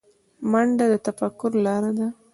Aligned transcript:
منډه 0.51 0.85
د 0.91 0.93
تفکر 1.07 1.51
لاره 1.65 1.91
ده 1.97 2.07